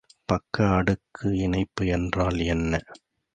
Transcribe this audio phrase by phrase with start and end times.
[0.25, 2.73] பக்க அடுக்கு இணைப்பு என்றால் என்ன?